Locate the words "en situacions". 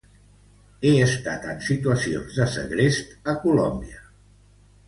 1.51-2.39